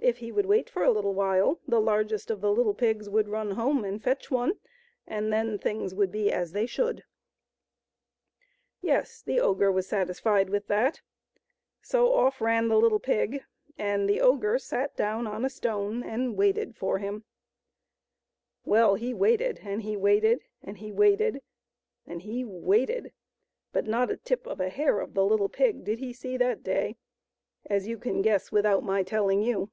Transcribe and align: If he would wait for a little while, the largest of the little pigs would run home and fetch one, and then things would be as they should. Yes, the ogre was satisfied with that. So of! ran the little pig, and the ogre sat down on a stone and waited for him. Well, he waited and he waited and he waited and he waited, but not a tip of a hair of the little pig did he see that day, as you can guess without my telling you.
If 0.00 0.18
he 0.18 0.30
would 0.30 0.44
wait 0.44 0.68
for 0.68 0.84
a 0.84 0.90
little 0.90 1.14
while, 1.14 1.60
the 1.66 1.80
largest 1.80 2.30
of 2.30 2.42
the 2.42 2.52
little 2.52 2.74
pigs 2.74 3.08
would 3.08 3.26
run 3.26 3.52
home 3.52 3.86
and 3.86 4.02
fetch 4.02 4.30
one, 4.30 4.58
and 5.06 5.32
then 5.32 5.58
things 5.58 5.94
would 5.94 6.12
be 6.12 6.30
as 6.30 6.52
they 6.52 6.66
should. 6.66 7.04
Yes, 8.82 9.22
the 9.22 9.40
ogre 9.40 9.72
was 9.72 9.86
satisfied 9.88 10.50
with 10.50 10.66
that. 10.66 11.00
So 11.80 12.18
of! 12.26 12.38
ran 12.42 12.68
the 12.68 12.76
little 12.78 12.98
pig, 13.00 13.44
and 13.78 14.06
the 14.06 14.20
ogre 14.20 14.58
sat 14.58 14.94
down 14.94 15.26
on 15.26 15.42
a 15.42 15.48
stone 15.48 16.02
and 16.02 16.36
waited 16.36 16.76
for 16.76 16.98
him. 16.98 17.24
Well, 18.66 18.96
he 18.96 19.14
waited 19.14 19.60
and 19.62 19.80
he 19.84 19.96
waited 19.96 20.42
and 20.62 20.76
he 20.76 20.92
waited 20.92 21.40
and 22.06 22.20
he 22.20 22.44
waited, 22.44 23.14
but 23.72 23.86
not 23.86 24.10
a 24.10 24.18
tip 24.18 24.46
of 24.46 24.60
a 24.60 24.68
hair 24.68 25.00
of 25.00 25.14
the 25.14 25.24
little 25.24 25.48
pig 25.48 25.82
did 25.82 25.98
he 25.98 26.12
see 26.12 26.36
that 26.36 26.62
day, 26.62 26.96
as 27.64 27.88
you 27.88 27.96
can 27.96 28.20
guess 28.20 28.52
without 28.52 28.84
my 28.84 29.02
telling 29.02 29.40
you. 29.40 29.70